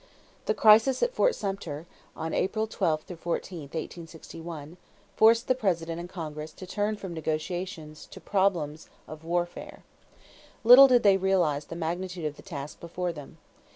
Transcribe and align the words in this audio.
= 0.25 0.45
The 0.47 0.55
crisis 0.55 1.03
at 1.03 1.13
Fort 1.13 1.35
Sumter, 1.35 1.85
on 2.15 2.33
April 2.33 2.65
12 2.65 3.03
14, 3.03 3.59
1861, 3.69 4.77
forced 5.15 5.47
the 5.47 5.53
President 5.53 5.99
and 5.99 6.09
Congress 6.09 6.53
to 6.53 6.65
turn 6.65 6.95
from 6.95 7.13
negotiations 7.13 8.07
to 8.07 8.19
problems 8.19 8.89
of 9.07 9.23
warfare. 9.23 9.83
Little 10.63 10.87
did 10.87 11.03
they 11.03 11.17
realize 11.17 11.65
the 11.65 11.75
magnitude 11.75 12.25
of 12.25 12.35
the 12.35 12.41
task 12.41 12.79
before 12.79 13.13
them. 13.13 13.37